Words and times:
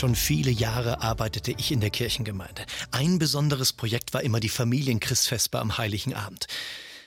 Schon 0.00 0.14
viele 0.14 0.50
Jahre 0.50 1.02
arbeitete 1.02 1.52
ich 1.58 1.72
in 1.72 1.80
der 1.80 1.90
Kirchengemeinde. 1.90 2.64
Ein 2.90 3.18
besonderes 3.18 3.74
Projekt 3.74 4.14
war 4.14 4.22
immer 4.22 4.40
die 4.40 4.48
Familienchristfesper 4.48 5.60
am 5.60 5.76
Heiligen 5.76 6.14
Abend. 6.14 6.46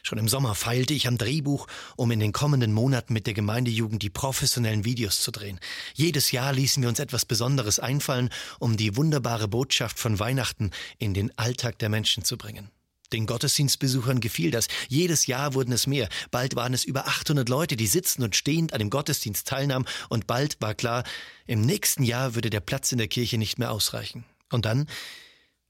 Schon 0.04 0.20
im 0.20 0.28
Sommer 0.28 0.54
feilte 0.54 0.94
ich 0.94 1.08
am 1.08 1.18
Drehbuch, 1.18 1.66
um 1.96 2.12
in 2.12 2.20
den 2.20 2.34
kommenden 2.34 2.72
Monaten 2.72 3.14
mit 3.14 3.26
der 3.26 3.34
Gemeindejugend 3.34 4.04
die 4.04 4.12
professionellen 4.12 4.86
Videos 4.86 5.22
zu 5.22 5.32
drehen. 5.32 5.60
Jedes 5.96 6.32
Jahr 6.32 6.54
ließen 6.54 6.84
wir 6.84 6.88
uns 6.88 7.00
etwas 7.00 7.26
Besonderes 7.26 7.80
einfallen, 7.80 8.30
um 8.60 8.78
die 8.78 8.96
wunderbare 8.96 9.48
Botschaft 9.48 9.98
von 9.98 10.20
Weihnachten 10.20 10.70
in 11.00 11.16
den 11.16 11.36
Alltag 11.36 11.80
der 11.80 11.90
Menschen 11.90 12.24
zu 12.24 12.38
bringen. 12.38 12.70
Den 13.13 13.27
Gottesdienstbesuchern 13.27 14.20
gefiel 14.20 14.52
das. 14.52 14.67
Jedes 14.90 15.27
Jahr 15.27 15.54
wurden 15.54 15.71
es 15.71 15.88
mehr. 15.88 16.09
Bald 16.31 16.55
waren 16.55 16.73
es 16.73 16.84
über 16.84 17.08
800 17.08 17.48
Leute, 17.48 17.76
die 17.76 17.88
sitzend 17.88 18.26
und 18.26 18.35
stehend 18.35 18.73
an 18.73 18.80
dem 18.80 18.90
Gottesdienst 18.90 19.48
teilnahmen. 19.48 19.85
Und 20.09 20.27
bald 20.27 20.58
war 20.59 20.73
klar, 20.73 21.04
im 21.45 21.62
nächsten 21.62 22.04
Jahr 22.04 22.35
würde 22.35 22.49
der 22.49 22.59
Platz 22.59 22.91
in 22.91 22.98
der 22.98 23.07
Kirche 23.07 23.38
nicht 23.38 23.59
mehr 23.59 23.71
ausreichen. 23.71 24.26
Und 24.51 24.65
dann, 24.65 24.88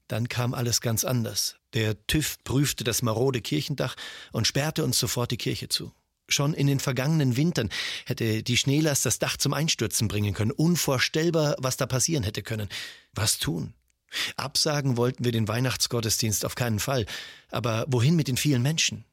dann 0.08 0.28
kam 0.28 0.54
alles 0.54 0.80
ganz 0.80 1.04
anders. 1.04 1.56
Der 1.74 2.06
TÜV 2.06 2.36
prüfte 2.44 2.84
das 2.84 3.02
marode 3.02 3.40
Kirchendach 3.40 3.96
und 4.32 4.46
sperrte 4.46 4.84
uns 4.84 4.98
sofort 4.98 5.30
die 5.30 5.36
Kirche 5.36 5.68
zu. 5.68 5.92
Schon 6.28 6.54
in 6.54 6.66
den 6.66 6.80
vergangenen 6.80 7.36
Wintern 7.36 7.68
hätte 8.06 8.42
die 8.42 8.56
Schneelast 8.56 9.04
das 9.04 9.18
Dach 9.18 9.36
zum 9.36 9.52
Einstürzen 9.52 10.08
bringen 10.08 10.32
können. 10.32 10.52
Unvorstellbar, 10.52 11.56
was 11.58 11.76
da 11.76 11.86
passieren 11.86 12.24
hätte 12.24 12.42
können. 12.42 12.68
Was 13.12 13.38
tun? 13.38 13.74
Absagen 14.36 14.96
wollten 14.96 15.24
wir 15.24 15.32
den 15.32 15.48
Weihnachtsgottesdienst 15.48 16.44
auf 16.44 16.54
keinen 16.54 16.80
Fall. 16.80 17.06
Aber 17.50 17.84
wohin 17.88 18.16
mit 18.16 18.28
den 18.28 18.36
vielen 18.36 18.62
Menschen? 18.62 19.04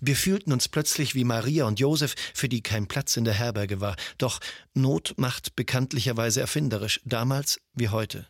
Wir 0.00 0.16
fühlten 0.16 0.52
uns 0.52 0.68
plötzlich 0.68 1.14
wie 1.14 1.24
Maria 1.24 1.64
und 1.64 1.80
Josef, 1.80 2.14
für 2.34 2.48
die 2.48 2.62
kein 2.62 2.86
Platz 2.86 3.16
in 3.16 3.24
der 3.24 3.34
Herberge 3.34 3.80
war. 3.80 3.96
Doch 4.18 4.40
Not 4.74 5.14
macht 5.16 5.56
bekanntlicherweise 5.56 6.40
erfinderisch, 6.40 7.00
damals 7.04 7.60
wie 7.74 7.88
heute. 7.88 8.26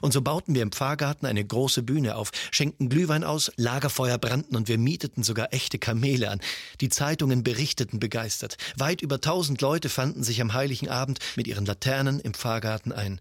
Und 0.00 0.12
so 0.12 0.22
bauten 0.22 0.54
wir 0.54 0.62
im 0.62 0.72
Pfarrgarten 0.72 1.28
eine 1.28 1.44
große 1.44 1.82
Bühne 1.82 2.16
auf, 2.16 2.30
schenkten 2.50 2.88
Glühwein 2.88 3.22
aus, 3.22 3.52
Lagerfeuer 3.56 4.16
brannten 4.16 4.56
und 4.56 4.68
wir 4.68 4.78
mieteten 4.78 5.22
sogar 5.22 5.52
echte 5.52 5.78
Kamele 5.78 6.30
an. 6.30 6.40
Die 6.80 6.88
Zeitungen 6.88 7.44
berichteten 7.44 8.00
begeistert. 8.00 8.56
Weit 8.76 9.02
über 9.02 9.20
tausend 9.20 9.60
Leute 9.60 9.90
fanden 9.90 10.22
sich 10.22 10.40
am 10.40 10.54
heiligen 10.54 10.88
Abend 10.88 11.18
mit 11.36 11.46
ihren 11.46 11.66
Laternen 11.66 12.18
im 12.20 12.32
Pfarrgarten 12.32 12.92
ein. 12.92 13.20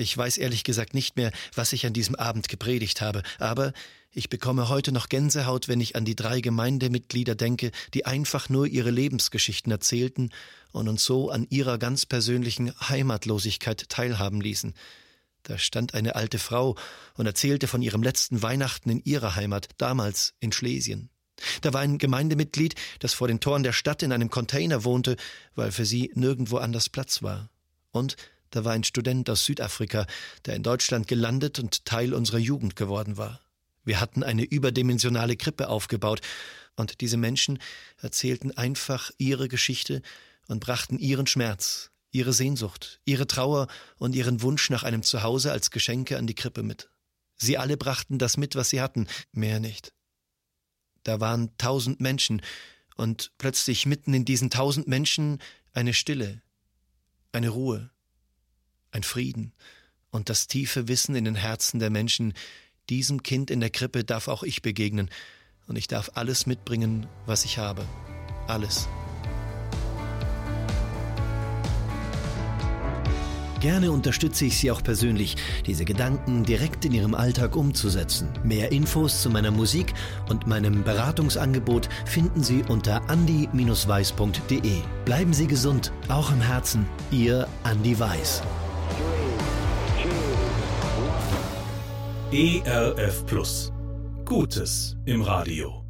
Ich 0.00 0.16
weiß 0.16 0.38
ehrlich 0.38 0.64
gesagt 0.64 0.94
nicht 0.94 1.16
mehr, 1.16 1.30
was 1.54 1.74
ich 1.74 1.84
an 1.84 1.92
diesem 1.92 2.14
Abend 2.14 2.48
gepredigt 2.48 3.02
habe, 3.02 3.22
aber 3.38 3.74
ich 4.12 4.30
bekomme 4.30 4.70
heute 4.70 4.92
noch 4.92 5.10
Gänsehaut, 5.10 5.68
wenn 5.68 5.80
ich 5.80 5.94
an 5.94 6.06
die 6.06 6.16
drei 6.16 6.40
Gemeindemitglieder 6.40 7.34
denke, 7.34 7.70
die 7.92 8.06
einfach 8.06 8.48
nur 8.48 8.66
ihre 8.66 8.90
Lebensgeschichten 8.90 9.70
erzählten 9.70 10.30
und 10.72 10.88
uns 10.88 11.04
so 11.04 11.28
an 11.30 11.46
ihrer 11.50 11.76
ganz 11.76 12.06
persönlichen 12.06 12.72
Heimatlosigkeit 12.88 13.90
teilhaben 13.90 14.40
ließen. 14.40 14.72
Da 15.42 15.58
stand 15.58 15.92
eine 15.92 16.16
alte 16.16 16.38
Frau 16.38 16.76
und 17.14 17.26
erzählte 17.26 17.66
von 17.66 17.82
ihrem 17.82 18.02
letzten 18.02 18.42
Weihnachten 18.42 18.88
in 18.88 19.02
ihrer 19.04 19.36
Heimat, 19.36 19.68
damals 19.76 20.32
in 20.40 20.50
Schlesien. 20.50 21.10
Da 21.60 21.74
war 21.74 21.82
ein 21.82 21.98
Gemeindemitglied, 21.98 22.74
das 23.00 23.12
vor 23.12 23.28
den 23.28 23.40
Toren 23.40 23.64
der 23.64 23.74
Stadt 23.74 24.02
in 24.02 24.12
einem 24.12 24.30
Container 24.30 24.82
wohnte, 24.84 25.16
weil 25.54 25.72
für 25.72 25.84
sie 25.84 26.10
nirgendwo 26.14 26.56
anders 26.56 26.88
Platz 26.88 27.22
war. 27.22 27.50
Und 27.92 28.16
da 28.50 28.64
war 28.64 28.72
ein 28.72 28.84
Student 28.84 29.30
aus 29.30 29.44
Südafrika, 29.44 30.06
der 30.44 30.56
in 30.56 30.62
Deutschland 30.62 31.08
gelandet 31.08 31.58
und 31.58 31.84
Teil 31.84 32.14
unserer 32.14 32.38
Jugend 32.38 32.76
geworden 32.76 33.16
war. 33.16 33.40
Wir 33.84 34.00
hatten 34.00 34.22
eine 34.22 34.44
überdimensionale 34.44 35.36
Krippe 35.36 35.68
aufgebaut, 35.68 36.20
und 36.76 37.00
diese 37.00 37.16
Menschen 37.16 37.58
erzählten 37.98 38.56
einfach 38.56 39.10
ihre 39.18 39.48
Geschichte 39.48 40.02
und 40.46 40.60
brachten 40.60 40.98
ihren 40.98 41.26
Schmerz, 41.26 41.90
ihre 42.10 42.32
Sehnsucht, 42.32 43.00
ihre 43.04 43.26
Trauer 43.26 43.66
und 43.98 44.14
ihren 44.14 44.40
Wunsch 44.40 44.70
nach 44.70 44.82
einem 44.82 45.02
Zuhause 45.02 45.52
als 45.52 45.70
Geschenke 45.70 46.16
an 46.16 46.26
die 46.26 46.34
Krippe 46.34 46.62
mit. 46.62 46.88
Sie 47.36 47.58
alle 47.58 47.76
brachten 47.76 48.18
das 48.18 48.36
mit, 48.36 48.54
was 48.54 48.70
sie 48.70 48.80
hatten, 48.80 49.08
mehr 49.32 49.60
nicht. 49.60 49.92
Da 51.02 51.20
waren 51.20 51.56
tausend 51.58 52.00
Menschen, 52.00 52.42
und 52.96 53.32
plötzlich 53.38 53.86
mitten 53.86 54.12
in 54.12 54.26
diesen 54.26 54.50
tausend 54.50 54.86
Menschen 54.86 55.38
eine 55.72 55.94
Stille, 55.94 56.42
eine 57.32 57.48
Ruhe, 57.48 57.90
ein 58.92 59.02
Frieden 59.02 59.52
und 60.10 60.28
das 60.28 60.46
tiefe 60.46 60.88
Wissen 60.88 61.14
in 61.14 61.24
den 61.24 61.36
Herzen 61.36 61.80
der 61.80 61.90
Menschen, 61.90 62.34
diesem 62.88 63.22
Kind 63.22 63.50
in 63.50 63.60
der 63.60 63.70
Krippe 63.70 64.04
darf 64.04 64.28
auch 64.28 64.42
ich 64.42 64.62
begegnen, 64.62 65.10
und 65.66 65.76
ich 65.76 65.86
darf 65.86 66.10
alles 66.14 66.46
mitbringen, 66.46 67.06
was 67.26 67.44
ich 67.44 67.58
habe. 67.58 67.86
Alles. 68.48 68.88
Gerne 73.60 73.92
unterstütze 73.92 74.46
ich 74.46 74.58
Sie 74.58 74.70
auch 74.70 74.82
persönlich, 74.82 75.36
diese 75.66 75.84
Gedanken 75.84 76.44
direkt 76.44 76.86
in 76.86 76.92
Ihrem 76.92 77.14
Alltag 77.14 77.54
umzusetzen. 77.56 78.30
Mehr 78.42 78.72
Infos 78.72 79.20
zu 79.20 79.28
meiner 79.28 79.50
Musik 79.50 79.92
und 80.30 80.46
meinem 80.46 80.82
Beratungsangebot 80.82 81.90
finden 82.06 82.42
Sie 82.42 82.64
unter 82.66 83.08
andi-weiß.de. 83.10 84.78
Bleiben 85.04 85.32
Sie 85.34 85.46
gesund, 85.46 85.92
auch 86.08 86.32
im 86.32 86.40
Herzen. 86.40 86.86
Ihr 87.10 87.46
Andi 87.62 87.98
Weiß. 87.98 88.42
ERF 92.32 93.26
Plus. 93.26 93.72
Gutes 94.24 94.96
im 95.04 95.22
Radio. 95.22 95.89